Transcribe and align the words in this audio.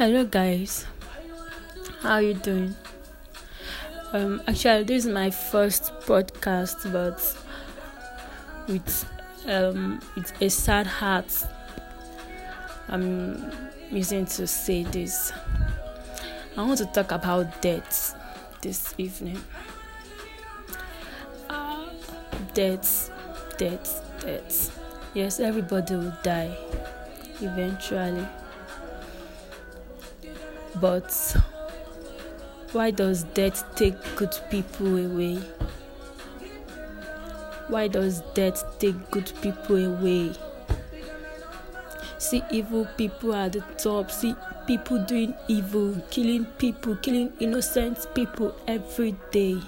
Hello 0.00 0.24
guys, 0.24 0.86
how 2.00 2.12
are 2.12 2.22
you 2.22 2.32
doing? 2.32 2.74
Um, 4.14 4.40
actually, 4.48 4.84
this 4.84 5.04
is 5.04 5.12
my 5.12 5.28
first 5.28 5.92
podcast, 6.06 6.90
but 6.90 7.20
with 8.66 9.04
um, 9.46 10.00
with 10.16 10.32
a 10.40 10.48
sad 10.48 10.86
heart, 10.86 11.30
I'm 12.88 13.52
using 13.90 14.24
to 14.24 14.46
say 14.46 14.84
this. 14.84 15.34
I 16.56 16.62
want 16.62 16.78
to 16.78 16.86
talk 16.86 17.12
about 17.12 17.60
death 17.60 18.16
this 18.62 18.94
evening. 18.96 19.44
Uh, 21.50 21.90
death, 22.54 23.10
death, 23.58 24.02
death. 24.24 24.80
Yes, 25.12 25.40
everybody 25.40 25.94
will 25.96 26.16
die 26.22 26.56
eventually. 27.42 28.26
But 30.80 31.12
why 32.72 32.90
does 32.90 33.24
death 33.34 33.64
take 33.76 33.96
good 34.16 34.34
people 34.50 34.96
away? 34.96 35.36
Why 37.68 37.88
does 37.88 38.22
death 38.34 38.78
take 38.78 39.10
good 39.10 39.30
people 39.42 39.76
away? 39.76 40.32
See 42.18 42.42
evil 42.50 42.86
people 42.96 43.34
at 43.34 43.52
the 43.52 43.60
top, 43.76 44.10
see 44.10 44.34
people 44.66 45.04
doing 45.04 45.34
evil, 45.48 45.96
killing 46.10 46.44
people, 46.58 46.96
killing 46.96 47.32
innocent 47.40 48.06
people 48.14 48.54
every 48.66 49.16
day. 49.30 49.60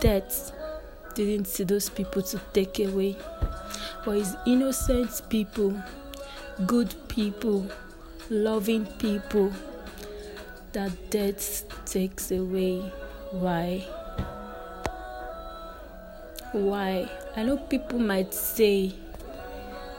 Death 0.00 0.52
didn't 1.14 1.46
see 1.46 1.64
those 1.64 1.88
people 1.88 2.22
to 2.22 2.38
take 2.52 2.78
away. 2.80 3.16
But 4.04 4.18
it's 4.18 4.34
innocent 4.46 5.22
people, 5.28 5.80
good 6.66 6.94
people, 7.08 7.66
loving 8.30 8.86
people 8.98 9.52
that 10.72 11.10
death 11.10 11.64
takes 11.84 12.30
away. 12.30 12.80
Why? 13.30 13.86
Why? 16.52 17.10
I 17.36 17.42
know 17.42 17.56
people 17.56 17.98
might 17.98 18.32
say 18.32 18.94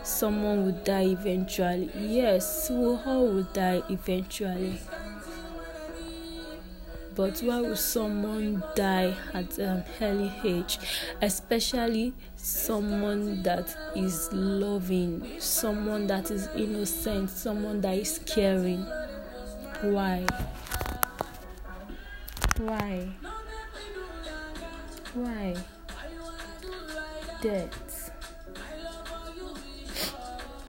someone 0.04 0.66
will 0.66 0.84
die 0.84 1.08
eventually. 1.08 1.90
Yes, 1.95 2.70
we 2.70 2.86
all 2.86 3.28
will 3.28 3.48
die 3.54 3.84
eventually. 3.90 4.80
But 7.16 7.39
why 7.39 7.61
would 7.61 7.77
someone 7.77 8.61
die 8.75 9.16
at 9.33 9.58
an 9.58 9.85
early 10.02 10.33
age? 10.44 10.77
Especially 11.21 12.13
someone 12.35 13.41
that 13.44 13.73
is 13.95 14.30
loving, 14.33 15.39
someone 15.39 16.08
that 16.08 16.30
is 16.30 16.49
innocent, 16.58 17.30
someone 17.30 17.80
that 17.81 17.97
is 17.97 18.19
caring. 18.25 18.86
Why? 19.81 20.25
Why? 22.58 23.08
Why? 25.13 25.55
Death. 27.41 27.95